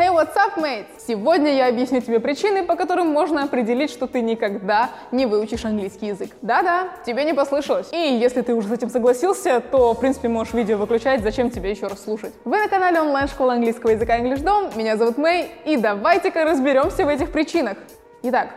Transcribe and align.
Hey, 0.00 0.08
what's 0.08 0.34
up, 0.34 0.56
mate? 0.56 0.86
Сегодня 1.06 1.54
я 1.54 1.68
объясню 1.68 2.00
тебе 2.00 2.20
причины, 2.20 2.64
по 2.64 2.74
которым 2.74 3.08
можно 3.08 3.42
определить, 3.42 3.90
что 3.90 4.06
ты 4.06 4.22
никогда 4.22 4.88
не 5.12 5.26
выучишь 5.26 5.66
английский 5.66 6.06
язык. 6.06 6.30
Да-да, 6.40 6.88
тебе 7.04 7.22
не 7.24 7.34
послышалось. 7.34 7.92
И 7.92 7.98
если 7.98 8.40
ты 8.40 8.54
уже 8.54 8.68
с 8.68 8.72
этим 8.72 8.88
согласился, 8.88 9.60
то, 9.60 9.92
в 9.92 10.00
принципе, 10.00 10.28
можешь 10.28 10.54
видео 10.54 10.78
выключать, 10.78 11.22
зачем 11.22 11.50
тебе 11.50 11.70
еще 11.70 11.86
раз 11.86 12.02
слушать. 12.02 12.32
Вы 12.46 12.56
на 12.60 12.68
канале 12.68 12.98
онлайн-школы 12.98 13.52
английского 13.52 13.90
языка 13.90 14.18
English 14.18 14.42
Dom, 14.42 14.74
меня 14.74 14.96
зовут 14.96 15.18
Мэй, 15.18 15.50
и 15.66 15.76
давайте-ка 15.76 16.44
разберемся 16.44 17.04
в 17.04 17.08
этих 17.08 17.30
причинах. 17.30 17.76
Итак, 18.22 18.48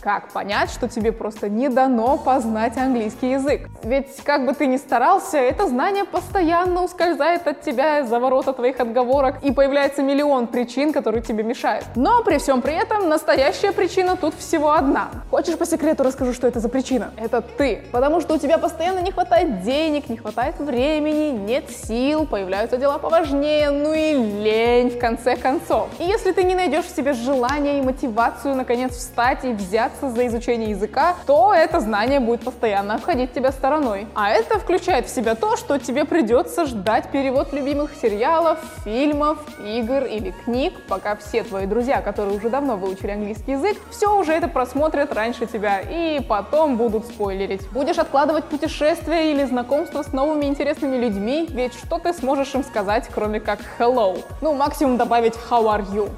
как 0.00 0.28
понять, 0.32 0.70
что 0.70 0.88
тебе 0.88 1.12
просто 1.12 1.48
не 1.48 1.68
дано 1.68 2.16
познать 2.16 2.76
английский 2.76 3.32
язык? 3.32 3.68
Ведь 3.82 4.16
как 4.24 4.46
бы 4.46 4.54
ты 4.54 4.66
ни 4.66 4.76
старался, 4.76 5.38
это 5.38 5.68
знание 5.68 6.04
постоянно 6.04 6.82
ускользает 6.82 7.46
от 7.46 7.60
тебя 7.60 8.04
за 8.04 8.18
ворота 8.18 8.52
твоих 8.52 8.80
отговорок, 8.80 9.36
и 9.42 9.52
появляется 9.52 10.02
миллион 10.02 10.46
причин, 10.46 10.92
которые 10.92 11.22
тебе 11.22 11.42
мешают. 11.42 11.84
Но 11.96 12.22
при 12.22 12.38
всем 12.38 12.62
при 12.62 12.74
этом 12.74 13.08
настоящая 13.08 13.72
причина 13.72 14.16
тут 14.16 14.34
всего 14.34 14.72
одна. 14.72 15.10
Хочешь 15.30 15.56
по 15.56 15.66
секрету 15.66 16.02
расскажу, 16.02 16.32
что 16.32 16.46
это 16.46 16.60
за 16.60 16.68
причина? 16.68 17.12
Это 17.16 17.42
ты. 17.42 17.82
Потому 17.92 18.20
что 18.20 18.34
у 18.34 18.38
тебя 18.38 18.58
постоянно 18.58 19.00
не 19.00 19.12
хватает 19.12 19.62
денег, 19.62 20.08
не 20.08 20.16
хватает 20.16 20.58
времени, 20.58 21.30
нет 21.30 21.70
сил, 21.70 22.26
появляются 22.26 22.76
дела 22.78 22.98
поважнее, 22.98 23.70
ну 23.70 23.92
и 23.92 24.14
лень 24.14 24.90
в 24.90 24.98
конце 24.98 25.36
концов. 25.36 25.88
И 25.98 26.04
если 26.04 26.32
ты 26.32 26.42
не 26.42 26.54
найдешь 26.54 26.86
в 26.86 26.96
себе 26.96 27.12
желание 27.12 27.78
и 27.78 27.82
мотивацию 27.82 28.54
наконец 28.54 28.96
встать 28.96 29.44
и 29.44 29.52
взять 29.52 29.89
взяться 29.90 30.10
за 30.10 30.26
изучение 30.26 30.70
языка, 30.70 31.14
то 31.26 31.52
это 31.54 31.80
знание 31.80 32.20
будет 32.20 32.40
постоянно 32.40 32.94
обходить 32.94 33.32
тебя 33.32 33.52
стороной. 33.52 34.06
А 34.14 34.30
это 34.30 34.58
включает 34.58 35.06
в 35.06 35.14
себя 35.14 35.34
то, 35.34 35.56
что 35.56 35.78
тебе 35.78 36.04
придется 36.04 36.66
ждать 36.66 37.10
перевод 37.10 37.52
любимых 37.52 37.94
сериалов, 38.00 38.58
фильмов, 38.84 39.38
игр 39.64 40.04
или 40.04 40.32
книг, 40.44 40.74
пока 40.88 41.16
все 41.16 41.42
твои 41.42 41.66
друзья, 41.66 42.00
которые 42.00 42.36
уже 42.36 42.48
давно 42.48 42.76
выучили 42.76 43.10
английский 43.10 43.52
язык, 43.52 43.76
все 43.90 44.18
уже 44.18 44.32
это 44.32 44.48
просмотрят 44.48 45.12
раньше 45.12 45.46
тебя 45.46 45.80
и 45.80 46.20
потом 46.20 46.76
будут 46.76 47.06
спойлерить. 47.06 47.68
Будешь 47.70 47.98
откладывать 47.98 48.44
путешествия 48.44 49.32
или 49.32 49.44
знакомство 49.44 50.02
с 50.02 50.12
новыми 50.12 50.46
интересными 50.46 50.96
людьми, 50.96 51.46
ведь 51.50 51.74
что 51.74 51.98
ты 51.98 52.12
сможешь 52.12 52.54
им 52.54 52.64
сказать, 52.64 53.08
кроме 53.12 53.40
как 53.40 53.60
hello? 53.78 54.22
Ну, 54.40 54.54
максимум 54.54 54.96
добавить 54.96 55.34
how 55.50 55.64
are 55.64 55.84
you? 55.92 56.10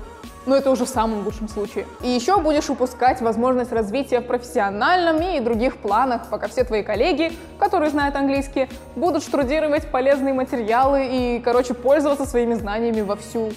Но 0.47 0.57
это 0.57 0.71
уже 0.71 0.85
в 0.85 0.89
самом 0.89 1.25
лучшем 1.25 1.49
случае. 1.49 1.87
И 2.03 2.09
еще 2.09 2.41
будешь 2.41 2.69
упускать 2.71 3.21
возможность 3.21 3.73
развития 3.73 4.21
в 4.21 4.27
профессиональном 4.27 5.21
и 5.21 5.41
других 5.41 5.77
планах, 5.79 6.29
пока 6.31 6.49
все 6.49 6.65
твои 6.65 6.83
коллеги, 6.83 7.33
которые 7.59 7.91
знают 7.91 8.17
английский, 8.17 8.69
будут 8.97 9.23
штудировать 9.23 9.91
полезные 9.91 10.35
материалы 10.35 11.07
и, 11.07 11.41
короче, 11.41 11.75
пользоваться 11.75 12.27
своими 12.27 12.55
знаниями 12.55 13.01
вовсю. 13.01 13.53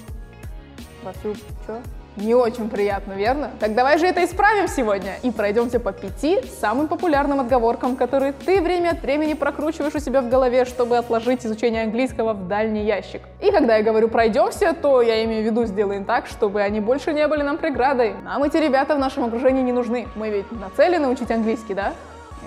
Вовсю, 1.03 1.35
что? 1.63 1.81
Не 2.17 2.33
очень 2.33 2.69
приятно, 2.69 3.13
верно? 3.13 3.51
Так 3.59 3.75
давай 3.75 3.97
же 3.97 4.05
это 4.07 4.23
исправим 4.23 4.69
сегодня 4.69 5.15
и 5.21 5.31
пройдемся 5.31 5.81
по 5.81 5.91
пяти 5.91 6.41
самым 6.61 6.87
популярным 6.87 7.41
отговоркам, 7.41 7.97
которые 7.97 8.31
ты 8.31 8.61
время 8.61 8.91
от 8.91 9.01
времени 9.01 9.33
прокручиваешь 9.33 9.95
у 9.95 9.99
себя 9.99 10.21
в 10.21 10.29
голове, 10.29 10.63
чтобы 10.63 10.97
отложить 10.97 11.45
изучение 11.45 11.83
английского 11.83 12.33
в 12.33 12.47
дальний 12.47 12.85
ящик. 12.85 13.21
И 13.41 13.51
когда 13.51 13.75
я 13.75 13.83
говорю 13.83 14.07
пройдемся, 14.07 14.73
то 14.73 15.01
я 15.01 15.25
имею 15.25 15.43
в 15.43 15.45
виду 15.45 15.65
сделаем 15.65 16.05
так, 16.05 16.27
чтобы 16.27 16.61
они 16.61 16.79
больше 16.79 17.11
не 17.11 17.27
были 17.27 17.41
нам 17.41 17.57
преградой. 17.57 18.15
Нам 18.23 18.43
эти 18.43 18.57
ребята 18.57 18.95
в 18.95 18.99
нашем 18.99 19.25
окружении 19.25 19.61
не 19.61 19.73
нужны. 19.73 20.07
Мы 20.15 20.29
ведь 20.29 20.49
нацелены 20.51 21.09
учить 21.09 21.31
английский, 21.31 21.73
да? 21.73 21.93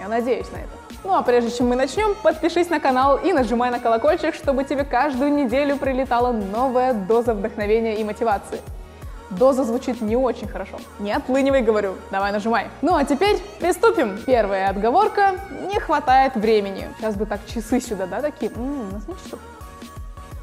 Я 0.00 0.08
надеюсь 0.08 0.50
на 0.50 0.56
это. 0.56 0.68
Ну 1.04 1.14
а 1.14 1.22
прежде 1.22 1.50
чем 1.50 1.68
мы 1.68 1.76
начнем, 1.76 2.14
подпишись 2.22 2.70
на 2.70 2.80
канал 2.80 3.18
и 3.18 3.32
нажимай 3.32 3.70
на 3.70 3.80
колокольчик, 3.80 4.34
чтобы 4.34 4.64
тебе 4.64 4.84
каждую 4.84 5.32
неделю 5.32 5.76
прилетала 5.76 6.32
новая 6.32 6.94
доза 6.94 7.34
вдохновения 7.34 7.96
и 7.96 8.04
мотивации. 8.04 8.60
Доза 9.30 9.64
звучит 9.64 10.00
не 10.00 10.16
очень 10.16 10.48
хорошо. 10.48 10.78
Не 10.98 11.12
отлынивай, 11.12 11.62
говорю. 11.62 11.94
Давай 12.10 12.32
нажимай. 12.32 12.68
Ну 12.82 12.96
а 12.96 13.04
теперь 13.04 13.38
приступим. 13.60 14.18
Первая 14.24 14.70
отговорка. 14.70 15.32
Не 15.70 15.78
хватает 15.78 16.34
времени. 16.34 16.88
Сейчас 16.98 17.14
бы 17.14 17.26
так 17.26 17.40
часы 17.46 17.80
сюда, 17.80 18.06
да, 18.06 18.22
такие. 18.22 18.50
М-м, 18.52 19.02
у 19.06 19.24
часов. 19.24 19.38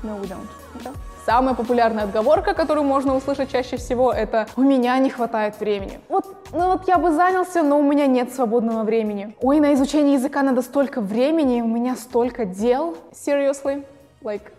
No, 0.03 0.21
we 0.21 0.27
don't. 0.27 0.47
Okay. 0.75 0.91
Самая 1.25 1.55
популярная 1.55 2.03
отговорка, 2.03 2.53
которую 2.53 2.83
можно 2.83 3.15
услышать 3.15 3.51
чаще 3.51 3.77
всего, 3.77 4.13
это 4.13 4.45
«у 4.55 4.61
меня 4.61 4.95
не 4.99 5.09
хватает 5.09 5.59
времени». 5.59 5.99
Вот, 6.07 6.27
ну 6.51 6.73
вот 6.73 6.87
я 6.87 6.99
бы 6.99 7.11
занялся, 7.11 7.63
но 7.63 7.79
у 7.79 7.81
меня 7.81 8.05
нет 8.05 8.31
свободного 8.31 8.83
времени. 8.83 9.35
Ой, 9.41 9.59
на 9.59 9.73
изучение 9.73 10.13
языка 10.13 10.43
надо 10.43 10.61
столько 10.61 11.01
времени, 11.01 11.61
у 11.61 11.67
меня 11.67 11.95
столько 11.95 12.45
дел. 12.45 12.95
Seriously? 13.11 13.83
Like, 14.21 14.51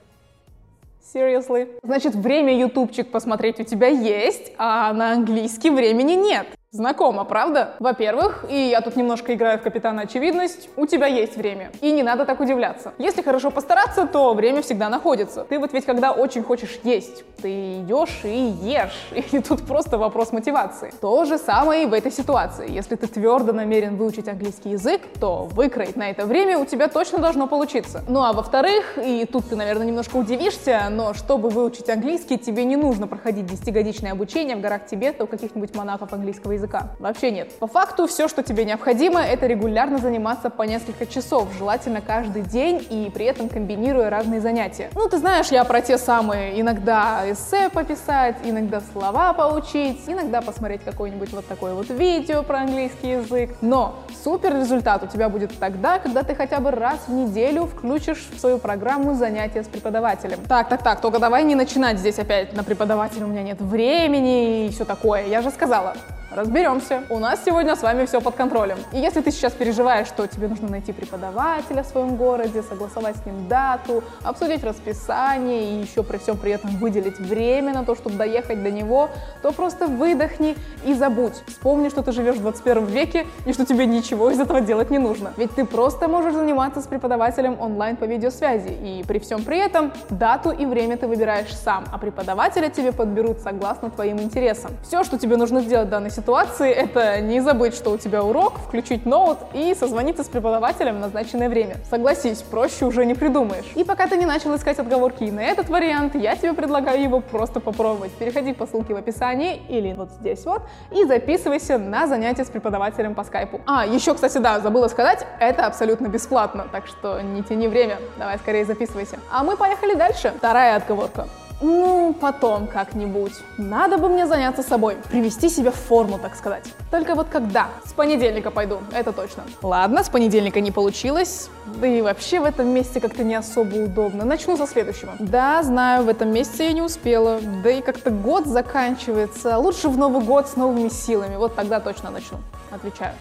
Seriously? 1.17 1.69
Значит, 1.83 2.15
время 2.15 2.55
ютубчик 2.59 3.11
посмотреть 3.11 3.59
у 3.59 3.65
тебя 3.65 3.87
есть, 3.87 4.53
а 4.59 4.93
на 4.93 5.13
английский 5.13 5.71
времени 5.71 6.13
нет. 6.13 6.47
Знакомо, 6.77 7.25
правда? 7.25 7.75
Во-первых, 7.79 8.45
и 8.51 8.69
я 8.69 8.83
тут 8.83 8.97
немножко 8.97 9.33
играю 9.33 9.59
в 9.59 9.63
капитана 9.63 10.03
очевидность, 10.03 10.69
у 10.77 10.85
тебя 10.85 11.07
есть 11.07 11.35
время. 11.35 11.71
И 11.81 11.91
не 11.91 12.03
надо 12.03 12.27
так 12.27 12.39
удивляться. 12.39 12.93
Если 12.99 13.23
хорошо 13.23 13.51
постараться, 13.51 14.07
то 14.07 14.35
время 14.35 14.61
всегда 14.61 14.91
находится. 14.91 15.45
Ты 15.45 15.59
вот 15.59 15.73
ведь 15.73 15.87
когда 15.87 16.13
очень 16.13 16.43
хочешь 16.43 16.79
есть, 16.85 17.25
ты 17.41 17.79
идешь 17.81 18.21
и 18.25 18.53
ешь. 18.63 19.09
И 19.33 19.41
тут 19.41 19.67
просто 19.67 19.97
вопрос 19.97 20.33
мотивации. 20.33 20.93
То 21.01 21.25
же 21.25 21.39
самое 21.39 21.85
и 21.85 21.87
в 21.87 21.95
этой 21.95 22.13
ситуации. 22.13 22.71
Если 22.71 22.97
ты 22.97 23.07
твердо 23.07 23.53
намерен 23.53 23.97
выучить 23.97 24.29
английский 24.29 24.71
язык, 24.71 25.01
то 25.19 25.45
выкроить 25.45 25.97
на 25.97 26.11
это 26.11 26.27
время 26.27 26.59
у 26.59 26.67
тебя 26.67 26.89
точно 26.89 27.19
должно 27.19 27.47
получиться. 27.47 28.03
Ну 28.09 28.23
а 28.23 28.35
во-вторых, 28.35 28.99
и 29.03 29.25
тут 29.25 29.49
ты, 29.49 29.57
наверное, 29.57 29.87
немножко 29.87 30.17
удивишься, 30.17 30.89
но 30.91 31.15
чтобы 31.15 31.49
выучить 31.49 31.89
английский, 31.89 32.39
тебе 32.39 32.65
не 32.65 32.77
нужно 32.77 33.07
проходить 33.07 33.47
10-годичное 33.47 34.13
обучение 34.13 34.57
в 34.57 34.61
горах 34.61 34.87
Тибета 34.87 35.25
у 35.25 35.27
каких-нибудь 35.27 35.75
монахов 35.75 36.13
английского 36.13 36.53
языка 36.53 36.66
языка. 36.67 36.89
Вообще 36.99 37.31
нет. 37.31 37.53
По 37.59 37.67
факту 37.67 38.07
все, 38.07 38.29
что 38.29 38.43
тебе 38.43 38.65
необходимо, 38.65 39.21
это 39.21 39.47
регулярно 39.47 39.99
заниматься 39.99 40.51
по 40.51 40.63
несколько 40.63 41.07
часов, 41.07 41.49
желательно 41.57 42.01
каждый 42.01 42.43
день 42.43 42.87
и 42.91 43.11
при 43.15 43.27
этом 43.27 43.49
комбинируя 43.49 44.11
разные 44.11 44.41
занятия. 44.41 44.91
Ну, 44.95 45.09
ты 45.09 45.19
знаешь, 45.19 45.49
я 45.49 45.65
про 45.65 45.81
те 45.81 45.99
самые 45.99 46.61
иногда 46.61 47.23
эссе 47.31 47.71
пописать, 47.71 48.37
иногда 48.45 48.81
слова 48.93 49.33
поучить, 49.33 50.01
иногда 50.07 50.41
посмотреть 50.41 50.83
какое-нибудь 50.85 51.33
вот 51.33 51.47
такое 51.47 51.75
вот 51.75 51.89
видео 51.89 52.43
про 52.43 52.61
английский 52.61 53.13
язык. 53.13 53.51
Но 53.61 53.95
супер 54.25 54.55
результат 54.57 55.03
у 55.03 55.07
тебя 55.07 55.29
будет 55.29 55.57
тогда, 55.59 55.99
когда 55.99 56.23
ты 56.23 56.35
хотя 56.35 56.61
бы 56.61 56.71
раз 56.71 56.99
в 57.07 57.13
неделю 57.13 57.67
включишь 57.67 58.27
в 58.35 58.41
свою 58.41 58.59
программу 58.59 59.15
занятия 59.15 59.63
с 59.63 59.69
преподавателем. 59.69 60.41
Так, 60.49 60.69
так, 60.69 60.83
так, 60.83 61.01
только 61.01 61.19
давай 61.19 61.45
не 61.45 61.55
начинать 61.55 61.99
здесь 61.99 62.19
опять 62.19 62.53
на 62.55 62.65
преподавателя 62.65 63.25
у 63.25 63.29
меня 63.29 63.43
нет 63.43 63.61
времени 63.61 64.67
и 64.67 64.71
все 64.71 64.85
такое. 64.85 65.27
Я 65.27 65.43
же 65.43 65.51
сказала, 65.51 65.95
Разберемся. 66.31 67.05
У 67.09 67.21
нас 67.21 67.45
сегодня 67.45 67.77
с 67.77 67.83
вами 67.83 68.05
все 68.05 68.21
под 68.21 68.35
контролем. 68.35 68.79
И 68.93 68.99
если 68.99 69.21
ты 69.21 69.31
сейчас 69.31 69.53
переживаешь, 69.53 70.09
что 70.09 70.27
тебе 70.27 70.49
нужно 70.49 70.69
найти 70.69 70.93
преподавателя 70.93 71.85
в 71.85 71.87
своем 71.87 72.17
городе, 72.17 72.63
согласовать 72.63 73.17
с 73.17 73.25
ним 73.25 73.47
дату, 73.47 74.03
обсудить 74.25 74.65
расписание 74.65 75.71
и 75.71 75.83
еще 75.83 76.03
при 76.03 76.17
всем 76.19 76.37
при 76.37 76.51
этом 76.53 76.77
выделить 76.79 77.21
время 77.21 77.73
на 77.73 77.85
то, 77.85 77.95
чтобы 77.95 78.17
доехать 78.17 78.61
до 78.63 78.73
него, 78.73 79.09
то 79.41 79.53
просто 79.53 79.87
выдохни 79.87 80.57
и 80.85 80.95
забудь. 80.95 81.35
Вспомни, 81.47 81.89
что 81.91 82.03
ты 82.03 82.11
живешь 82.11 82.37
в 82.37 82.43
21 82.43 82.87
веке 82.87 83.27
и 83.47 83.53
что 83.53 83.65
тебе 83.65 83.87
ничего 83.87 84.31
из 84.31 84.41
этого 84.41 84.61
делать 84.61 84.91
не 84.91 84.99
нужно. 84.99 85.33
Ведь 85.37 85.53
ты 85.55 85.65
просто 85.65 86.09
можешь 86.09 86.35
заниматься 86.35 86.81
с 86.81 86.87
преподавателем 86.89 87.61
онлайн 87.61 87.97
по 87.97 88.05
видеосвязи. 88.05 88.77
И 88.83 89.05
при 89.07 89.21
всем 89.21 89.45
при 89.45 89.59
этом 89.59 89.93
дату 90.11 90.51
и 90.51 90.67
время 90.67 90.97
ты 90.97 91.07
выбираешь 91.07 91.55
сам, 91.55 91.85
а 91.93 91.99
преподавателя 91.99 92.69
тебе 92.69 92.91
подберут 92.91 93.39
согласно 93.39 93.91
твоим 93.91 94.21
интересам. 94.21 94.73
Все, 94.83 95.05
что 95.05 95.19
тебе 95.19 95.37
нужно 95.37 95.61
сделать 95.61 95.87
в 95.87 95.91
данной 95.91 96.11
ситуации, 96.17 96.71
это 96.71 97.21
не 97.21 97.41
забыть, 97.41 97.75
что 97.75 97.91
у 97.91 97.99
тебя 97.99 98.25
урок, 98.25 98.59
включить 98.59 99.07
ноут 99.07 99.39
и 99.53 99.75
созвониться 99.75 100.25
с 100.25 100.29
преподавателем 100.29 100.97
в 100.97 101.01
назначенное 101.01 101.49
время. 101.49 101.77
Согласись, 101.89 102.43
проще 102.43 102.85
уже 102.85 103.05
не 103.05 103.15
придумаешь. 103.15 103.67
И 103.75 103.85
пока 103.85 104.07
ты 104.07 104.17
не 104.17 104.27
начал 104.27 104.55
искать 104.57 104.79
отговорки 104.79 105.25
на 105.25 105.41
этот 105.41 105.69
вариант, 105.69 106.15
я 106.15 106.35
тебе 106.37 106.53
предлагаю 106.55 107.03
его 107.03 107.21
просто 107.21 107.61
попробовать. 107.61 108.13
Переходи 108.13 108.53
по 108.53 108.67
ссылке 108.67 108.95
в 108.95 108.97
описании 108.97 109.61
или 109.69 109.93
вот 109.93 110.11
здесь 110.11 110.45
вот 110.45 110.63
и 110.91 111.05
записывайся 111.05 111.79
на 111.79 112.07
занятия 112.07 112.45
с 112.45 112.51
преподавателем 112.51 113.15
по 113.15 113.25
скайпу. 113.25 113.61
А, 113.67 113.87
еще, 113.87 114.15
кстати, 114.15 114.39
да, 114.39 114.61
забыла 114.61 114.89
сказать, 114.89 115.27
это 115.39 115.67
абсолютно 115.67 116.09
бесплатно, 116.09 116.67
так 116.73 116.87
что 116.87 117.21
не 117.21 117.43
тяни 117.43 117.69
время, 117.69 117.99
давай 118.19 118.39
скорее 118.39 118.65
записывайся. 118.65 119.19
А 119.31 119.45
мы 119.45 119.57
поехали 119.57 119.95
дальше. 119.95 120.33
Вторая 120.37 120.77
отговорка. 120.77 121.27
Ну, 121.61 122.15
потом 122.21 122.67
как-нибудь. 122.67 123.33
Надо 123.57 123.97
бы 123.97 124.09
мне 124.09 124.27
заняться 124.27 124.63
собой, 124.63 124.97
привести 125.11 125.49
себя 125.49 125.71
в 125.71 125.77
форму, 125.77 126.19
так 126.19 126.37
сказать. 126.37 126.65
Только 126.91 127.15
вот 127.15 127.29
когда? 127.29 127.69
С 127.85 127.93
понедельника 127.93 128.51
пойду, 128.51 128.81
это 128.93 129.13
точно. 129.13 129.45
Ладно, 129.63 130.05
с 130.05 130.09
понедельника 130.09 130.61
не 130.61 130.71
получилось. 130.71 131.49
Да 131.81 131.87
и 131.87 132.03
вообще 132.03 132.41
в 132.41 132.45
этом 132.45 132.69
месте 132.69 133.01
как-то 133.01 133.25
не 133.25 133.35
особо 133.35 133.77
удобно. 133.77 134.25
Начну 134.25 134.57
со 134.57 134.67
следующего. 134.67 135.15
Да, 135.19 135.63
знаю, 135.63 136.05
в 136.05 136.09
этом 136.09 136.31
месяце 136.31 136.65
я 136.65 136.73
не 136.73 136.83
успела. 136.83 137.41
Да 137.63 137.71
и 137.71 137.81
как-то 137.81 138.11
год 138.11 138.47
заканчивается. 138.47 139.59
Лучше 139.59 139.89
в 139.89 139.97
Новый 139.97 140.23
год 140.23 140.49
с 140.49 140.57
новыми 140.57 140.89
силами. 140.89 141.37
Вот 141.37 141.55
тогда 141.55 141.81
точно 141.81 142.11
начну. 142.11 142.39
Отвечаю. 142.71 143.13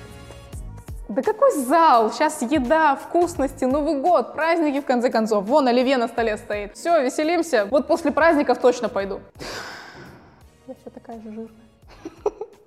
Да 1.07 1.21
какой 1.21 1.51
зал? 1.51 2.11
Сейчас 2.11 2.41
еда, 2.41 2.95
вкусности, 2.95 3.65
Новый 3.65 4.01
год, 4.01 4.33
праздники 4.33 4.81
в 4.81 4.85
конце 4.85 5.09
концов. 5.09 5.45
Вон 5.45 5.67
оливье 5.67 5.97
на 5.97 6.07
столе 6.07 6.37
стоит. 6.37 6.75
Все, 6.75 7.03
веселимся. 7.03 7.67
Вот 7.69 7.87
после 7.87 8.11
праздников 8.11 8.59
точно 8.59 8.89
пойду. 8.89 9.19
вся 10.65 10.89
такая 10.91 11.21
же 11.21 11.29
жирная. 11.31 11.65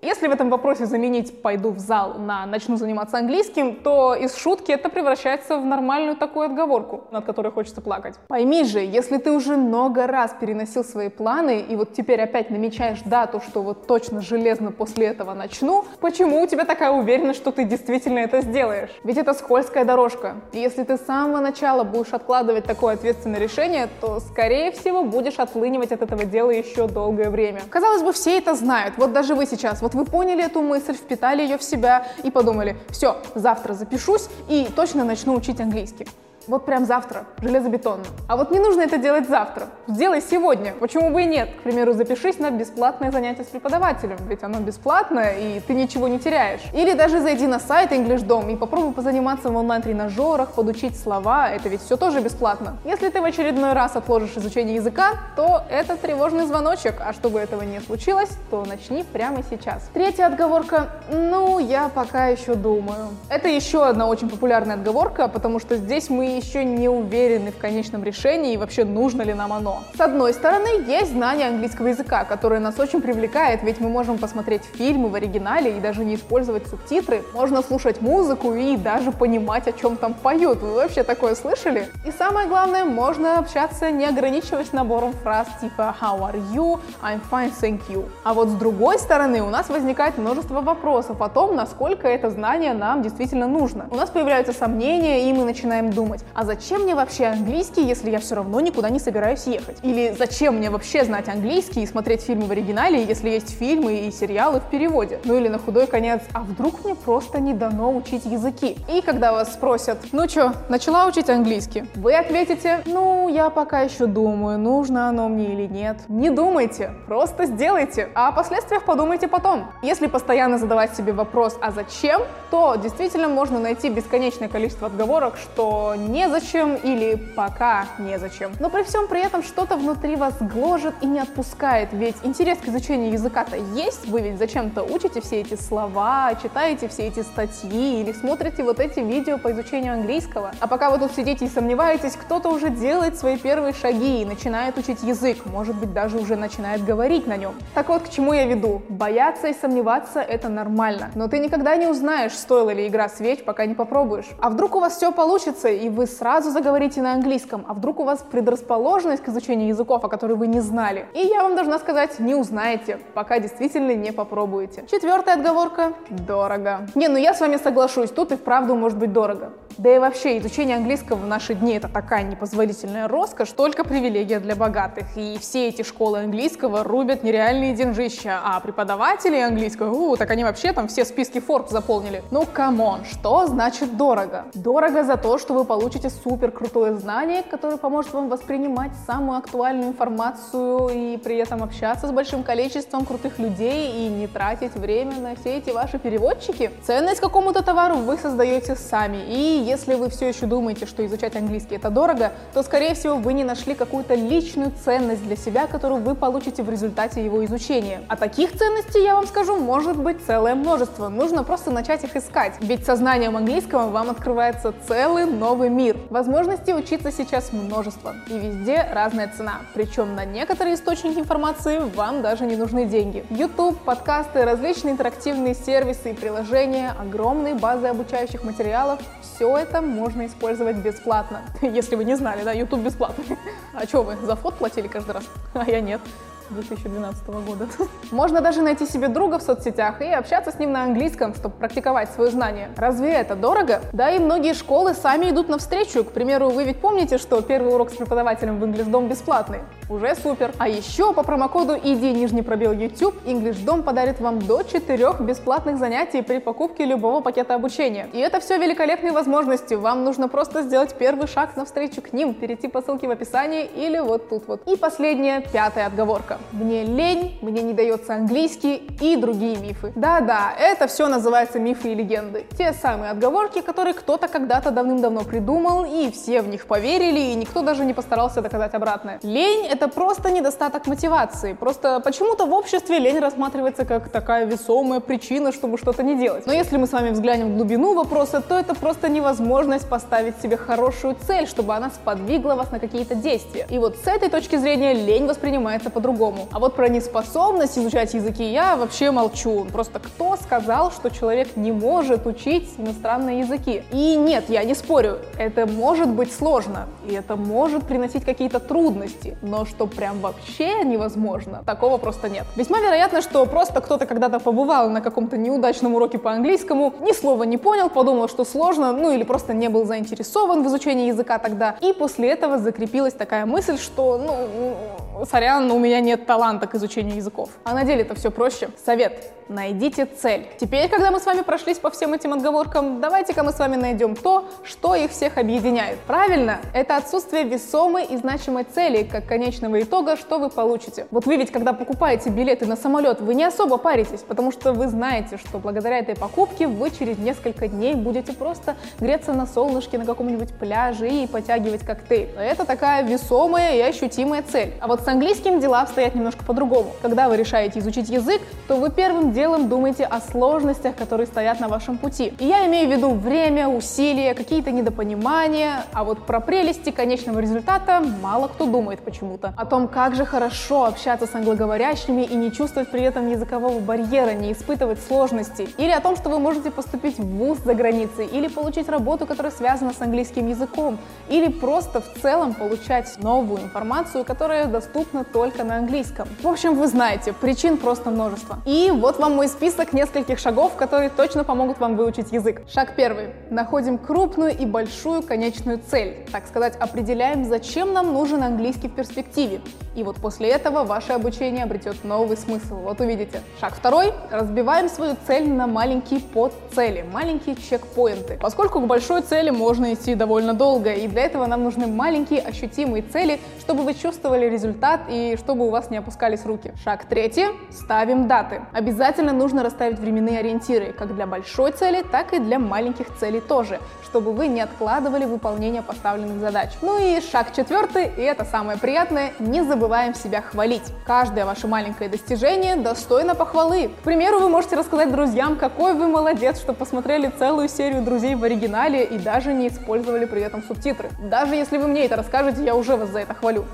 Если 0.01 0.29
в 0.29 0.31
этом 0.31 0.49
вопросе 0.49 0.87
заменить 0.87 1.43
«пойду 1.43 1.73
в 1.73 1.81
зал» 1.81 2.15
на 2.19 2.47
«начну 2.47 2.77
заниматься 2.77 3.19
английским», 3.19 3.75
то 3.75 4.15
из 4.15 4.37
шутки 4.37 4.71
это 4.71 4.91
превращается 4.91 5.59
в 5.59 5.67
нормальную 5.67 6.17
такую 6.17 6.47
отговорку, 6.47 7.09
над 7.11 7.25
которой 7.25 7.51
хочется 7.51 7.81
плакать. 7.81 8.15
Пойми 8.29 8.63
же, 8.63 8.79
если 8.79 9.17
ты 9.17 9.33
уже 9.33 9.57
много 9.57 10.07
раз 10.07 10.37
переносил 10.41 10.85
свои 10.85 11.09
планы 11.09 11.59
и 11.69 11.75
вот 11.75 11.95
теперь 11.95 12.21
опять 12.21 12.49
намечаешь 12.51 13.01
дату, 13.05 13.41
что 13.41 13.61
вот 13.63 13.89
точно 13.89 14.21
железно 14.21 14.71
после 14.71 15.07
этого 15.07 15.35
начну, 15.35 15.85
почему 16.01 16.43
у 16.43 16.47
тебя 16.47 16.65
такая 16.65 16.93
уверенность, 16.93 17.41
что 17.41 17.51
ты 17.51 17.65
действительно 17.65 18.21
это 18.21 18.41
сделаешь? 18.41 18.91
Ведь 19.03 19.19
это 19.19 19.35
скользкая 19.35 19.85
дорожка. 19.85 20.37
И 20.53 20.61
если 20.61 20.85
ты 20.85 20.97
с 20.97 21.07
самого 21.07 21.41
начала 21.41 21.83
будешь 21.83 22.13
откладывать 22.13 22.67
такое 22.67 22.95
ответственное 22.95 23.41
решение, 23.41 23.89
то, 24.01 24.21
скорее 24.21 24.71
всего, 24.71 25.03
будешь 25.03 25.41
отлынивать 25.41 25.91
от 25.91 26.03
этого 26.03 26.25
дела 26.25 26.53
еще 26.53 26.87
долгое 26.87 27.31
время. 27.31 27.63
Казалось 27.69 28.05
бы, 28.05 28.13
все 28.13 28.39
это 28.39 28.55
знают. 28.55 28.95
Вот 28.97 29.13
даже 29.13 29.35
вы 29.35 29.45
сейчас 29.45 29.83
вот 29.89 29.95
вы 29.95 30.05
поняли 30.05 30.45
эту 30.45 30.61
мысль, 30.61 30.93
впитали 30.93 31.43
ее 31.43 31.57
в 31.57 31.63
себя 31.63 32.07
и 32.23 32.31
подумали, 32.31 32.77
все, 32.91 33.17
завтра 33.35 33.73
запишусь 33.73 34.29
и 34.49 34.69
точно 34.77 35.05
начну 35.05 35.35
учить 35.35 35.61
английский. 35.61 36.07
Вот 36.49 36.65
прям 36.65 36.87
завтра, 36.87 37.27
железобетонно. 37.43 38.05
А 38.27 38.39
вот 38.39 38.51
не 38.51 38.59
нужно 38.59 38.81
это 38.81 38.97
делать 38.97 39.29
завтра. 39.29 39.67
Сделай 39.87 40.23
сегодня. 40.23 40.73
Почему 40.73 41.11
бы 41.11 41.23
и 41.23 41.27
нет? 41.27 41.51
К 41.61 41.63
примеру, 41.63 41.93
запишись 41.93 42.39
на 42.39 42.51
бесплатное 42.51 43.11
занятие 43.11 43.45
с 43.45 43.49
преподавателем, 43.49 44.17
ведь 44.27 44.43
оно 44.43 44.59
бесплатное, 44.61 45.35
и 45.39 45.61
ты 45.61 45.75
ничего 45.75 46.09
не 46.09 46.19
теряешь. 46.19 46.63
Или 46.73 46.95
даже 46.95 47.21
зайди 47.21 47.47
на 47.47 47.61
сайт 47.61 47.93
EnglishDom 47.93 48.51
и 48.51 48.57
попробуй 48.57 48.95
позаниматься 48.95 49.51
в 49.51 49.57
онлайн-тренажерах, 49.57 50.53
подучить 50.53 50.99
слова, 50.99 51.51
это 51.51 51.69
ведь 51.69 51.83
все 51.83 51.99
тоже 51.99 52.21
бесплатно. 52.21 52.79
Если 52.87 53.11
ты 53.11 53.21
в 53.21 53.25
очередной 53.25 53.75
раз 53.75 53.95
отложишь 53.95 54.35
изучение 54.39 54.77
языка, 54.77 55.19
то 55.37 55.65
это 55.69 55.99
тревожный 55.99 56.47
звоночек, 56.47 56.95
а 57.01 57.13
чтобы 57.13 57.41
этого 57.41 57.61
не 57.61 57.81
случилось, 57.81 58.31
то 58.51 58.65
начни 58.65 59.05
прямо 59.05 59.43
сейчас. 59.51 59.91
Третья 59.93 60.25
отговорка, 60.25 60.89
ну, 61.13 61.59
я 61.59 61.91
пока 61.91 62.29
еще 62.29 62.55
думаю. 62.55 63.09
Это 63.29 63.49
еще 63.49 63.85
одна 63.85 64.07
очень 64.07 64.31
популярная 64.31 64.77
отговорка, 64.77 65.29
потому 65.29 65.59
что 65.59 65.77
здесь 65.77 66.09
мы 66.09 66.38
еще 66.39 66.65
не 66.65 66.89
уверены 66.89 67.53
в 67.53 67.59
конечном 67.59 68.03
решении 68.05 68.55
и 68.55 68.57
вообще 68.57 68.85
нужно 68.85 69.23
ли 69.23 69.35
нам 69.35 69.53
оно. 69.53 69.83
С 69.97 70.01
одной 70.01 70.33
стороны, 70.33 70.85
есть 70.87 71.13
знание 71.13 71.49
английского 71.49 71.89
языка, 71.89 72.25
которое 72.25 72.61
нас 72.61 72.79
очень 72.79 73.03
привлекает, 73.03 73.63
ведь 73.63 73.81
мы 73.81 73.89
можем 73.89 74.19
посмотреть 74.19 74.63
фильмы 74.65 75.09
в 75.09 75.15
оригинале 75.15 75.77
и 75.77 75.81
даже 75.81 76.05
не 76.05 76.15
использовать 76.15 76.67
субтитры. 76.67 77.23
Можно 77.35 77.63
слушать 77.63 78.01
музыку 78.01 78.55
и 78.55 78.77
даже 78.77 79.13
понимать, 79.13 79.69
о 79.69 79.73
чем 79.73 79.97
там 79.97 80.15
поют. 80.15 80.61
Вы 80.61 80.75
вообще 80.75 81.03
такое 81.03 81.35
слышали? 81.35 81.89
И 82.07 82.13
самое 82.13 82.49
главное, 82.49 82.85
можно 82.85 83.39
общаться, 83.39 83.91
не 83.91 84.07
ограничиваясь 84.07 84.73
набором 84.73 85.13
фраз 85.13 85.47
типа 85.61 85.95
How 86.01 86.21
are 86.21 86.41
you? 86.53 86.81
I'm 87.03 87.21
fine, 87.31 87.53
thank 87.61 87.81
you. 87.89 88.09
А 88.25 88.35
вот 88.35 88.49
с 88.49 88.53
другой 88.53 88.99
стороны, 88.99 89.43
у 89.43 89.51
нас 89.51 89.69
возникает 89.69 90.19
множество 90.19 90.61
вопросов 90.61 91.21
о 91.21 91.29
том, 91.29 91.57
насколько 91.57 92.09
это 92.09 92.31
знание 92.31 92.75
нам 92.75 93.03
действительно 93.03 93.47
нужно. 93.47 93.87
У 93.91 93.97
нас 93.97 94.11
появляются 94.11 94.53
сомнения, 94.53 95.29
и 95.29 95.33
мы 95.33 95.45
начинаем 95.45 95.91
думать, 95.91 96.18
а 96.35 96.45
зачем 96.45 96.83
мне 96.83 96.95
вообще 96.95 97.27
английский, 97.27 97.85
если 97.85 98.11
я 98.11 98.19
все 98.19 98.37
равно 98.37 98.61
никуда 98.61 98.91
не 98.91 98.99
собираюсь 98.99 99.47
ехать? 99.47 99.79
Или 99.83 100.15
зачем 100.19 100.57
мне 100.57 100.71
вообще 100.71 101.05
знать 101.05 101.29
английский 101.29 101.83
и 101.83 101.87
смотреть 101.87 102.23
фильмы 102.23 102.47
в 102.47 102.51
оригинале, 102.51 103.05
если 103.05 103.31
есть 103.31 103.57
фильмы 103.57 104.07
и 104.07 104.11
сериалы 104.11 104.61
в 104.61 104.65
переводе? 104.65 105.21
Ну 105.25 105.37
или 105.37 105.49
на 105.49 105.59
худой 105.59 105.87
конец, 105.87 106.21
а 106.33 106.41
вдруг 106.41 106.85
мне 106.85 106.95
просто 106.95 107.41
не 107.41 107.55
дано 107.55 107.95
учить 107.95 108.25
языки? 108.25 108.77
И 108.93 109.01
когда 109.01 109.33
вас 109.33 109.53
спросят, 109.55 109.99
ну 110.13 110.27
чё, 110.27 110.53
начала 110.69 111.07
учить 111.07 111.29
английский? 111.31 111.85
Вы 111.95 112.15
ответите, 112.15 112.83
ну 112.87 113.29
я 113.29 113.51
пока 113.51 113.81
еще 113.81 114.07
думаю, 114.07 114.59
нужно 114.59 115.09
оно 115.09 115.29
мне 115.29 115.53
или 115.53 115.67
нет. 115.67 115.99
Не 116.09 116.31
думайте, 116.31 116.93
просто 117.07 117.47
сделайте, 117.47 118.09
а 118.15 118.29
о 118.29 118.33
последствиях 118.33 118.85
подумайте 118.85 119.29
потом. 119.29 119.67
Если 119.83 120.07
постоянно 120.07 120.59
задавать 120.59 120.97
себе 120.97 121.13
вопрос, 121.13 121.57
а 121.61 121.71
зачем, 121.71 122.23
то 122.51 122.77
действительно 122.77 123.29
можно 123.29 123.59
найти 123.59 123.91
бесконечное 123.91 124.49
количество 124.49 124.87
отговорок, 124.87 125.37
что 125.37 125.95
незачем 126.09 126.75
или 126.75 127.15
пока 127.15 127.87
незачем. 127.99 128.53
Но 128.59 128.71
при 128.71 128.83
всем 128.83 129.07
при 129.07 129.21
этом 129.21 129.43
что-то 129.43 129.77
внутри 129.77 130.17
вас 130.17 130.35
гложет 130.41 130.95
и 131.03 131.07
не 131.07 131.21
отпускает, 131.21 131.91
ведь 131.93 132.17
интерес 132.23 132.59
к 132.59 132.69
изучению 132.69 133.13
языка-то 133.13 133.57
есть, 133.57 134.09
вы 134.09 134.23
ведь 134.23 134.39
зачем-то 134.39 134.83
учите 134.83 135.21
все 135.21 135.41
эти 135.41 135.55
слова, 135.55 136.35
читаете 136.43 136.89
все 136.89 137.09
эти 137.09 137.21
статьи 137.21 138.01
или 138.01 138.13
смотрите 138.13 138.63
вот 138.63 138.81
эти 138.81 139.01
видео 139.01 139.39
по 139.39 139.53
изучению 139.53 139.95
английского. 139.95 140.53
А 140.61 140.67
пока 140.67 140.91
вы 140.91 140.99
тут 140.99 141.13
сидите 141.13 141.45
и 141.45 141.49
сомневаетесь, 141.49 142.17
кто-то 142.17 142.49
уже 142.49 142.71
делает 142.71 143.19
свои 143.19 143.37
первые 143.37 143.75
шаги 143.75 144.23
и 144.23 144.25
начинает 144.25 144.79
учить 144.79 145.03
язык, 145.03 145.47
может 145.47 145.77
быть 145.77 145.93
даже 145.93 146.19
уже 146.19 146.37
начинает 146.37 146.85
говорить 146.85 147.27
на 147.27 147.37
нем. 147.37 147.55
Так 147.75 147.89
вот, 147.89 148.03
к 148.03 148.09
чему 148.09 148.33
я 148.33 148.47
веду? 148.47 148.83
Бояться 148.89 149.49
и 149.49 149.55
сомневаться 149.55 150.21
это 150.21 150.49
нормально, 150.49 151.11
но 151.15 151.29
ты 151.29 151.39
никогда 151.39 151.77
не 151.77 151.87
узнаешь, 151.87 152.33
стоила 152.33 152.71
ли 152.71 152.87
игра 152.87 153.09
свеч, 153.09 153.45
пока 153.45 153.67
не 153.67 153.75
попробуешь. 153.75 154.27
А 154.41 154.51
вдруг 154.51 154.75
у 154.75 154.81
вас 154.81 154.97
все 154.97 155.13
получится, 155.13 155.69
и 155.69 155.89
вы 155.89 155.98
сразу 156.07 156.51
заговорите 156.51 157.03
на 157.03 157.13
английском, 157.13 157.65
а 157.69 157.75
вдруг 157.75 158.01
у 158.01 158.05
вас 158.05 158.25
предрасположенность 158.31 159.23
к 159.23 159.29
изучению 159.29 159.69
языков, 159.69 160.05
о 160.05 160.09
которой 160.09 160.37
вы 160.37 160.47
не 160.47 160.61
знали. 160.61 161.07
И 161.15 161.21
я 161.21 161.43
вам 161.43 161.55
должна 161.57 161.79
сказать, 161.79 162.19
не 162.19 162.35
узнаете, 162.35 162.99
пока 163.15 163.39
действительно 163.39 163.95
не 163.95 164.13
попробуете. 164.13 164.85
Четвертая 164.91 165.37
отговорка– 165.37 165.93
дорого. 166.11 166.87
Не, 166.95 167.09
ну 167.09 167.17
я 167.17 167.35
с 167.35 167.41
вами 167.41 167.57
соглашусь, 167.57 168.11
тут 168.11 168.33
и 168.33 168.37
вправду 168.37 168.75
может 168.75 168.99
быть 168.99 169.13
дорого. 169.13 169.53
Да 169.77 169.95
и 169.95 169.99
вообще, 169.99 170.39
изучение 170.39 170.77
английского 170.77 171.17
в 171.17 171.27
наши 171.27 171.55
дни 171.55 171.75
это 171.75 171.89
такая 171.89 172.25
непозволительная 172.25 173.07
роскошь, 173.07 173.51
только 173.51 173.85
привилегия 173.85 174.41
для 174.41 174.57
богатых. 174.57 175.07
И 175.17 175.39
все 175.39 175.69
эти 175.69 175.83
школы 175.83 176.19
английского 176.19 176.83
рубят 176.83 177.23
нереальные 177.23 177.75
деньжища, 177.75 178.41
а 178.43 178.59
преподаватели 178.59 179.39
английского, 179.39 179.93
у, 179.93 180.17
так 180.17 180.31
они 180.31 180.43
вообще 180.43 180.73
там 180.73 180.89
все 180.89 181.05
списки 181.05 181.39
Forbes 181.39 181.71
заполнили. 181.71 182.25
Ну, 182.33 182.45
come 182.53 182.82
on, 182.82 183.05
что 183.05 183.47
значит 183.47 183.97
дорого? 183.97 184.47
Дорого 184.55 185.05
за 185.05 185.17
то, 185.17 185.39
что 185.39 185.55
вы 185.55 185.65
получите 185.65 185.88
супер 186.23 186.51
крутое 186.51 186.95
знание, 186.97 187.43
которое 187.43 187.79
поможет 187.79 188.13
вам 188.13 188.29
воспринимать 188.29 188.93
самую 189.07 189.39
актуальную 189.39 189.89
информацию 189.89 190.89
и 190.89 191.17
при 191.17 191.37
этом 191.37 191.63
общаться 191.63 192.07
с 192.07 192.13
большим 192.13 192.43
количеством 192.43 193.07
крутых 193.07 193.39
людей 193.39 194.07
и 194.07 194.09
не 194.09 194.27
тратить 194.27 194.75
время 194.75 195.17
на 195.21 195.35
все 195.35 195.57
эти 195.57 195.71
ваши 195.71 195.99
переводчики. 195.99 196.71
Ценность 196.83 197.21
какому-то 197.21 197.63
товару 197.63 197.97
вы 197.97 198.19
создаете 198.19 198.77
сами. 198.77 199.19
И 199.29 199.65
если 199.67 199.95
вы 199.95 200.11
все 200.11 200.29
еще 200.29 200.47
думаете, 200.47 200.87
что 200.87 201.05
изучать 201.07 201.35
английский 201.37 201.77
это 201.77 201.91
дорого, 201.91 202.33
то 202.53 202.63
скорее 202.63 202.95
всего 202.95 203.17
вы 203.17 203.33
не 203.33 203.45
нашли 203.45 203.75
какую-то 203.75 204.15
личную 204.15 204.73
ценность 204.85 205.25
для 205.25 205.37
себя, 205.37 205.67
которую 205.67 206.03
вы 206.03 206.15
получите 206.15 206.63
в 206.63 206.71
результате 206.71 207.25
его 207.25 207.45
изучения. 207.47 208.03
А 208.09 208.17
таких 208.17 208.53
ценностей, 208.57 209.03
я 209.03 209.15
вам 209.15 209.27
скажу, 209.27 209.57
может 209.57 209.97
быть 209.97 210.19
целое 210.27 210.55
множество. 210.55 211.09
Нужно 211.09 211.45
просто 211.45 211.71
начать 211.71 212.05
их 212.05 212.15
искать. 212.15 212.55
Ведь 212.61 212.85
со 212.85 212.95
знанием 212.95 213.37
английского 213.37 213.89
вам 213.89 214.11
открывается 214.11 214.75
целый 214.87 215.25
новый 215.25 215.71
мир. 215.71 215.78
Возможностей 216.11 216.75
учиться 216.75 217.13
сейчас 217.13 217.53
множество. 217.53 218.17
И 218.27 218.37
везде 218.37 218.85
разная 218.93 219.29
цена. 219.29 219.61
Причем 219.75 220.17
на 220.17 220.25
некоторые 220.25 220.75
источники 220.75 221.21
информации 221.21 221.79
вам 221.79 222.21
даже 222.21 222.47
не 222.47 222.57
нужны 222.57 222.85
деньги. 222.85 223.25
YouTube, 223.31 223.79
подкасты, 223.85 224.45
различные 224.45 224.95
интерактивные 224.95 225.55
сервисы 225.55 226.11
и 226.11 226.15
приложения, 226.15 226.93
огромные 226.99 227.55
базы 227.55 227.87
обучающих 227.87 228.43
материалов– 228.43 228.99
все 229.23 229.57
это 229.57 229.81
можно 229.81 230.27
использовать 230.27 230.79
бесплатно. 230.79 231.43
Если 231.63 231.95
вы 231.95 232.03
не 232.03 232.17
знали, 232.17 232.43
да, 232.43 232.53
YouTube 232.53 232.81
бесплатный. 232.81 233.25
А 233.73 233.87
что 233.87 234.03
вы, 234.03 234.17
за 234.17 234.35
фот 234.35 234.55
платили 234.55 234.89
каждый 234.89 235.13
раз? 235.13 235.25
А 235.55 235.65
я 235.71 235.81
нет. 235.81 236.01
2012 236.51 237.27
года. 237.27 237.69
Можно 238.11 238.41
даже 238.41 238.63
найти 238.63 238.87
себе 238.87 239.09
друга 239.09 239.39
в 239.39 239.43
соцсетях 239.43 240.01
и 240.01 240.07
общаться 240.07 240.51
с 240.51 240.59
ним 240.59 240.73
на 240.73 240.85
английском, 240.85 241.35
чтобы 241.35 241.55
практиковать 241.57 242.11
свое 242.11 242.31
знание. 242.31 242.71
Разве 242.77 243.13
это 243.13 243.37
дорого? 243.37 243.81
Да 243.93 244.11
и 244.11 244.19
многие 244.19 244.55
школы 244.55 244.95
сами 244.95 245.31
идут 245.31 245.49
навстречу. 245.49 246.05
К 246.05 246.13
примеру, 246.13 246.51
вы 246.51 246.65
ведь 246.65 246.81
помните, 246.81 247.19
что 247.19 247.41
первый 247.43 247.75
урок 247.75 247.91
с 247.91 247.97
преподавателем 247.97 248.59
в 248.59 248.65
EnglishDom 248.65 249.09
бесплатный? 249.09 249.61
Уже 249.91 250.15
супер. 250.15 250.53
А 250.59 250.69
еще 250.69 251.13
по 251.13 251.23
промокоду 251.23 251.75
ID 251.75 252.13
нижний 252.13 252.43
пробел 252.43 252.73
YouTube 252.73 253.15
EnglishDom 253.27 253.83
подарит 253.83 254.21
вам 254.21 254.39
до 254.41 254.63
4 254.63 255.15
бесплатных 255.21 255.79
занятий 255.79 256.23
при 256.23 256.39
покупке 256.39 256.85
любого 256.85 257.21
пакета 257.21 257.55
обучения. 257.55 258.09
И 258.13 258.19
это 258.19 258.41
все 258.41 258.59
великолепные 258.59 259.13
возможности. 259.13 259.75
Вам 259.75 260.05
нужно 260.05 260.29
просто 260.29 260.63
сделать 260.63 260.95
первый 260.95 261.27
шаг 261.27 261.57
навстречу 261.57 262.03
к 262.03 262.13
ним, 262.13 262.35
перейти 262.35 262.69
по 262.69 262.83
ссылке 262.83 263.09
в 263.09 263.11
описании 263.11 263.65
или 263.65 263.99
вот 263.99 264.29
тут 264.29 264.47
вот. 264.47 264.63
И 264.67 264.77
последняя, 264.77 265.41
пятая 265.41 265.87
отговорка. 265.87 266.38
Мне 266.53 266.85
лень, 266.85 267.39
мне 267.43 267.63
не 267.63 267.75
дается 267.75 268.15
английский 268.15 268.83
и 269.01 269.17
другие 269.17 269.57
мифы. 269.57 269.93
Да-да, 269.95 270.53
это 270.59 270.87
все 270.87 271.09
называется 271.09 271.59
мифы 271.59 271.93
и 271.93 271.95
легенды. 271.95 272.47
Те 272.57 272.73
самые 272.73 273.11
отговорки, 273.11 273.61
которые 273.61 273.95
кто-то 273.95 274.29
когда-то 274.29 274.71
давным-давно 274.71 275.25
придумал, 275.25 275.85
и 275.85 276.11
все 276.11 276.43
в 276.43 276.49
них 276.49 276.67
поверили, 276.67 277.21
и 277.21 277.35
никто 277.35 277.63
даже 277.63 277.85
не 277.85 277.95
постарался 277.95 278.41
доказать 278.41 278.75
обратное. 278.75 279.19
Лень— 279.23 279.67
это 279.71 279.89
просто 279.89 280.31
недостаток 280.31 280.87
мотивации. 280.87 281.53
Просто 281.53 282.01
почему-то 282.01 282.47
в 282.47 282.53
обществе 282.53 282.99
лень 282.99 283.19
рассматривается 283.19 283.85
как 283.85 284.09
такая 284.09 284.47
весомая 284.47 285.01
причина, 285.01 285.53
чтобы 285.53 285.79
что-то 285.79 286.03
не 286.03 286.17
делать. 286.17 286.47
Но 286.47 286.53
если 286.53 286.77
мы 286.77 286.87
с 286.87 286.93
вами 286.93 287.11
взглянем 287.11 287.53
в 287.53 287.57
глубину 287.57 287.95
вопроса, 287.95 288.41
то 288.41 288.59
это 288.59 288.75
просто 288.75 289.09
невозможность 289.09 289.89
поставить 289.89 290.41
себе 290.41 290.57
хорошую 290.57 291.17
цель, 291.27 291.47
чтобы 291.47 291.75
она 291.75 291.91
сподвигла 291.91 292.55
вас 292.55 292.71
на 292.71 292.79
какие-то 292.81 293.15
действия. 293.15 293.67
И 293.71 293.79
вот 293.79 293.97
с 293.97 294.07
этой 294.07 294.29
точки 294.29 294.57
зрения 294.57 294.95
лень 294.95 295.27
воспринимается 295.27 295.91
по-другому 295.91 296.28
по-другому. 296.29 296.49
А 296.53 296.59
вот 296.59 296.75
про 296.75 296.89
неспособность 296.89 297.79
изучать 297.79 298.15
языки 298.15 298.45
я 298.45 298.77
вообще 298.77 299.11
молчу. 299.11 299.67
Просто 299.73 299.99
кто 299.99 300.37
сказал, 300.37 300.91
что 300.91 301.11
человек 301.11 301.57
не 301.57 301.73
может 301.73 302.27
учить 302.27 302.69
иностранные 302.79 303.41
языки? 303.41 303.83
И 303.93 304.17
нет, 304.17 304.45
я 304.49 304.65
не 304.65 304.75
спорю, 304.75 305.19
это 305.39 305.67
может 305.67 306.09
быть 306.09 306.33
сложно, 306.33 306.87
и 307.09 307.15
это 307.15 307.37
может 307.37 307.85
приносить 307.85 308.25
какие-то 308.25 308.61
трудности, 308.61 309.37
но 309.43 309.65
что 309.65 309.87
прям 309.87 310.21
вообще 310.21 310.85
невозможно, 310.85 311.63
такого 311.67 311.99
просто 311.99 312.29
нет. 312.29 312.45
Весьма 312.57 312.81
вероятно, 312.81 313.23
что 313.23 313.45
просто 313.47 313.81
кто-то 313.81 314.07
когда-то 314.07 314.39
побывал 314.41 314.91
на 314.91 315.01
каком-то 315.01 315.37
неудачном 315.37 315.95
уроке 315.95 316.19
по 316.19 316.33
английскому, 316.33 316.95
ни 317.01 317.13
слова 317.13 317.45
не 317.45 317.57
понял, 317.57 317.91
подумал, 317.91 318.29
что 318.29 318.45
сложно, 318.45 318.93
ну 318.93 319.13
или 319.13 319.25
просто 319.25 319.55
не 319.55 319.69
был 319.69 319.87
заинтересован 319.87 320.63
в 320.63 320.67
изучении 320.67 321.09
языка 321.09 321.39
тогда, 321.39 321.77
и 321.81 321.93
после 321.93 322.31
этого 322.31 322.59
закрепилась 322.59 323.15
такая 323.15 323.47
мысль, 323.47 323.79
что, 323.79 324.19
ну, 324.19 324.77
сорян, 325.25 325.71
у 325.71 325.79
меня 325.79 326.01
нет 326.01 326.27
таланта 326.27 326.67
к 326.67 326.75
изучению 326.75 327.17
языков. 327.17 327.51
А 327.65 327.75
на 327.75 327.85
деле 327.85 328.03
это 328.03 328.15
все 328.15 328.31
проще. 328.31 328.71
Совет. 328.85 329.33
Найдите 329.49 330.05
цель. 330.05 330.47
Теперь, 330.61 330.91
когда 330.91 331.11
мы 331.11 331.21
с 331.21 331.25
вами 331.25 331.41
прошлись 331.41 331.79
по 331.79 331.91
всем 331.91 332.13
этим 332.13 332.35
отговоркам, 332.35 333.01
давайте-ка 333.01 333.43
мы 333.43 333.53
с 333.53 333.59
вами 333.59 333.77
найдем 333.77 334.15
то, 334.15 334.45
что 334.63 334.95
их 334.95 335.11
всех 335.11 335.39
объединяет. 335.39 335.99
Правильно, 336.01 336.59
это 336.75 336.97
отсутствие 336.97 337.45
весомой 337.45 338.05
и 338.05 338.19
значимой 338.19 338.65
цели, 338.65 339.05
как 339.05 339.27
конечного 339.27 339.81
итога, 339.81 340.19
что 340.19 340.39
вы 340.39 340.51
получите. 340.51 341.07
Вот 341.11 341.25
вы 341.25 341.37
ведь, 341.37 341.51
когда 341.51 341.73
покупаете 341.73 342.29
билеты 342.29 342.67
на 342.67 342.77
самолет, 342.77 343.23
вы 343.23 343.35
не 343.35 343.45
особо 343.45 343.79
паритесь, 343.79 344.21
потому 344.21 344.53
что 344.53 344.75
вы 344.75 344.87
знаете, 344.89 345.39
что 345.39 345.59
благодаря 345.59 345.99
этой 345.99 346.15
покупке 346.15 346.67
вы 346.67 346.91
через 346.91 347.17
несколько 347.17 347.69
дней 347.69 347.95
будете 347.95 348.35
просто 348.35 348.77
греться 349.01 349.33
на 349.33 349.47
солнышке 349.47 349.97
на 349.97 350.05
каком-нибудь 350.05 350.53
пляже 350.59 351.09
и 351.09 351.27
потягивать 351.27 351.87
коктейль. 351.87 352.29
Это 352.37 352.67
такая 352.67 353.03
весомая 353.03 353.77
и 353.77 353.81
ощутимая 353.81 354.43
цель. 354.43 354.75
А 354.81 354.89
вот 354.89 355.01
с 355.09 355.11
английским 355.11 355.59
дела 355.59 355.81
обстоят 355.81 356.15
немножко 356.15 356.45
по-другому. 356.45 356.93
Когда 357.01 357.31
вы 357.31 357.39
решаете 357.39 357.79
изучить 357.79 358.11
язык, 358.11 358.43
то 358.67 358.77
вы 358.77 358.91
первым 358.91 359.33
делом 359.33 359.71
думайте 359.71 360.05
о 360.05 360.21
сложностях, 360.21 360.97
которые 360.97 361.27
стоят 361.27 361.61
на 361.61 361.69
вашем 361.69 361.97
пути. 361.97 362.35
И 362.39 362.45
я 362.45 362.67
имею 362.67 362.91
в 362.91 362.93
виду 362.93 363.15
время, 363.15 363.69
усилия, 363.69 364.35
какие-то 364.35 364.71
недопонимания, 364.71 365.87
а 365.95 366.05
вот 366.05 366.27
про 366.27 366.41
прелести 366.41 366.91
конечного 366.91 367.39
результата 367.39 368.05
мало 368.21 368.49
кто 368.49 368.67
думает 368.67 369.01
почему-то. 369.01 369.55
О 369.57 369.65
том, 369.65 369.89
как 369.89 370.15
же 370.15 370.27
хорошо 370.27 370.85
общаться 370.85 371.27
с 371.27 371.35
англоговорящими 371.35 372.21
и 372.21 372.35
не 372.35 372.53
чувствовать 372.53 372.91
при 372.91 373.01
этом 373.01 373.31
языкового 373.31 373.81
барьера, 373.81 374.35
не 374.35 374.53
испытывать 374.53 374.99
сложностей. 375.03 375.75
Или 375.79 375.93
о 375.93 376.03
том, 376.03 376.17
что 376.17 376.29
вы 376.29 376.39
можете 376.39 376.71
поступить 376.71 377.19
в 377.19 377.25
вуз 377.25 377.57
за 377.65 377.73
границей, 377.73 378.27
или 378.27 378.47
получить 378.49 378.91
работу, 378.91 379.25
которая 379.25 379.53
связана 379.53 379.95
с 379.95 380.03
английским 380.03 380.47
языком, 380.49 380.99
или 381.31 381.51
просто 381.51 382.03
в 382.03 382.21
целом 382.21 382.53
получать 382.53 383.17
новую 383.23 383.63
информацию, 383.63 384.23
которая 384.23 384.67
доступна 384.67 384.98
только 385.33 385.65
на 385.65 385.77
английском. 385.77 386.29
В 386.43 386.49
общем, 386.49 386.75
вы 386.75 386.87
знаете, 386.87 387.33
причин 387.33 387.77
просто 387.77 388.11
множество. 388.11 388.59
И 388.65 388.91
вот 388.91 389.19
вам 389.19 389.35
мой 389.35 389.49
список 389.49 389.93
нескольких 389.93 390.39
шагов, 390.39 390.77
которые 390.77 391.11
точно 391.11 391.45
помогут 391.45 391.79
вам 391.79 391.97
выучить 391.97 392.33
язык. 392.33 392.63
Шаг 392.69 392.95
первый. 392.97 393.31
Находим 393.51 393.99
крупную 393.99 394.57
и 394.57 394.67
большую 394.67 395.23
конечную 395.23 395.81
цель. 395.91 396.27
Так 396.33 396.47
сказать, 396.47 396.77
определяем, 396.77 397.45
зачем 397.45 397.93
нам 397.93 398.13
нужен 398.13 398.43
английский 398.43 398.89
в 398.89 398.95
перспективе. 398.95 399.61
И 399.95 400.03
вот 400.03 400.17
после 400.17 400.49
этого 400.49 400.85
ваше 400.85 401.13
обучение 401.13 401.65
обретет 401.65 402.05
новый 402.05 402.37
смысл. 402.37 402.77
Вот 402.77 403.01
увидите. 403.01 403.41
Шаг 403.61 403.75
второй. 403.75 404.13
Разбиваем 404.31 404.89
свою 404.89 405.17
цель 405.27 405.49
на 405.49 405.67
маленькие 405.67 406.21
подцели, 406.21 407.05
маленькие 407.13 407.57
чекпоинты. 407.57 408.39
Поскольку 408.41 408.81
к 408.81 408.87
большой 408.87 409.23
цели 409.23 409.51
можно 409.51 409.93
идти 409.95 410.15
довольно 410.15 410.55
долго, 410.55 410.93
и 410.93 411.09
для 411.09 411.23
этого 411.23 411.47
нам 411.47 411.65
нужны 411.65 411.87
маленькие 411.87 412.41
ощутимые 412.41 413.03
цели, 413.03 413.41
чтобы 413.61 413.83
вы 413.83 413.95
чувствовали 413.95 414.47
результат 414.47 414.88
и 415.09 415.37
чтобы 415.39 415.67
у 415.67 415.71
вас 415.71 415.91
не 415.91 415.99
опускались 415.99 416.45
руки. 416.45 416.73
Шаг 416.83 417.05
третий. 417.05 417.47
Ставим 417.71 418.29
даты. 418.29 418.63
Обязательно 418.73 419.33
нужно 419.33 419.63
расставить 419.63 419.99
временные 419.99 420.39
ориентиры, 420.39 420.93
как 420.93 421.15
для 421.15 421.27
большой 421.27 421.73
цели, 421.73 422.03
так 422.03 422.33
и 422.33 422.39
для 422.39 422.59
маленьких 422.59 423.07
целей 423.19 423.41
тоже, 423.41 423.81
чтобы 424.05 424.33
вы 424.33 424.47
не 424.47 424.61
откладывали 424.61 425.25
выполнение 425.25 425.83
поставленных 425.83 426.41
задач. 426.41 426.71
Ну 426.83 426.99
и 426.99 427.21
шаг 427.21 427.55
четвертый, 427.55 428.07
и 428.07 428.21
это 428.21 428.45
самое 428.45 428.79
приятное, 428.79 429.33
не 429.39 429.63
забываем 429.63 430.15
себя 430.15 430.43
хвалить. 430.43 430.93
Каждое 431.07 431.45
ваше 431.45 431.67
маленькое 431.67 432.09
достижение 432.09 432.77
достойно 432.77 433.35
похвалы. 433.35 433.89
К 434.01 434.05
примеру, 434.05 434.41
вы 434.41 434.49
можете 434.49 434.77
рассказать 434.77 435.11
друзьям, 435.11 435.57
какой 435.57 435.95
вы 435.95 436.09
молодец, 436.09 436.59
что 436.59 436.73
посмотрели 436.73 437.31
целую 437.39 437.69
серию 437.69 438.03
друзей 438.03 438.35
в 438.35 438.45
оригинале 438.45 439.05
и 439.05 439.19
даже 439.19 439.53
не 439.53 439.69
использовали 439.69 440.25
при 440.25 440.43
этом 440.43 440.63
субтитры. 440.63 441.11
Даже 441.19 441.55
если 441.55 441.79
вы 441.79 441.89
мне 441.89 442.07
это 442.07 442.17
расскажете, 442.17 442.65
я 442.65 442.75
уже 442.75 442.97
вас 442.97 443.11
за 443.11 443.21
это 443.21 443.35
хвалю. 443.35 443.65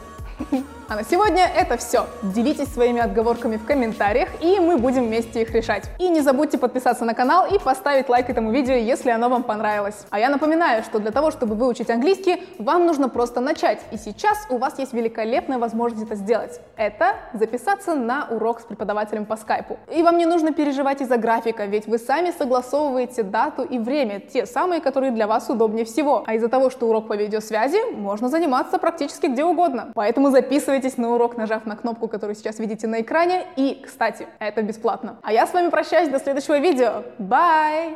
А 0.87 0.97
на 0.97 1.05
сегодня 1.05 1.45
это 1.45 1.79
все. 1.79 2.07
Делитесь 2.23 2.69
своими 2.69 3.01
отговорками 3.01 3.57
в 3.57 3.65
комментариях, 3.65 4.29
и 4.43 4.61
мы 4.61 4.77
будем 4.77 5.07
вместе 5.07 5.41
их 5.41 5.51
решать. 5.53 5.85
И 5.99 6.11
не 6.11 6.21
забудьте 6.21 6.59
подписаться 6.59 7.07
на 7.07 7.15
канал 7.15 7.47
и 7.51 7.59
поставить 7.59 8.11
лайк 8.11 8.29
этому 8.29 8.51
видео, 8.51 8.75
если 8.75 9.09
оно 9.11 9.31
вам 9.31 9.45
понравилось. 9.45 10.07
А 10.11 10.19
я 10.19 10.29
напоминаю, 10.29 10.83
что 10.83 10.99
для 10.99 11.11
того, 11.11 11.31
чтобы 11.31 11.55
выучить 11.55 11.89
английский, 11.89 12.43
вам 12.59 12.85
нужно 12.85 13.09
просто 13.09 13.41
начать. 13.41 13.81
И 13.93 13.97
сейчас 13.97 14.37
у 14.51 14.59
вас 14.59 14.79
есть 14.79 14.93
великолепная 14.93 15.59
возможность 15.59 16.05
это 16.05 16.17
сделать. 16.17 16.61
Это 16.77 17.15
записаться 17.33 17.95
на 17.95 18.29
урок 18.31 18.61
с 18.61 18.65
преподавателем 18.65 19.25
по 19.25 19.37
скайпу. 19.37 19.79
И 19.91 20.03
вам 20.03 20.19
не 20.19 20.27
нужно 20.27 20.53
переживать 20.53 21.01
из-за 21.01 21.17
графика, 21.17 21.65
ведь 21.65 21.87
вы 21.87 21.97
сами 21.97 22.31
согласовываете 22.31 23.23
дату 23.23 23.63
и 23.63 23.79
время, 23.79 24.21
те 24.21 24.45
самые, 24.45 24.83
которые 24.83 25.13
для 25.13 25.27
вас 25.27 25.49
удобнее 25.49 25.87
всего. 25.87 26.25
А 26.27 26.35
из-за 26.35 26.49
того, 26.49 26.69
что 26.69 26.89
урок 26.89 27.09
по 27.09 27.17
видеосвязи, 27.17 27.93
можно 27.95 28.29
заниматься 28.29 28.79
практически 28.79 29.29
где 29.29 29.45
угодно. 29.45 29.91
Поэтому 29.95 30.31
записывайтесь 30.31 30.74
Подписывайтесь 30.75 30.99
на 30.99 31.15
урок, 31.15 31.37
нажав 31.37 31.67
на 31.67 31.77
кнопку, 31.77 32.09
которую 32.09 32.35
сейчас 32.35 32.59
видите 32.59 32.89
на 32.89 33.01
экране. 33.01 33.47
И, 33.55 33.81
кстати, 33.87 34.27
это 34.41 34.61
бесплатно. 34.63 35.19
А 35.23 35.33
я 35.33 35.47
с 35.47 35.55
вами 35.55 35.71
прощаюсь 35.71 36.09
до 36.09 36.19
следующего 36.19 36.59
видео. 36.59 37.05
Bye! 37.21 37.95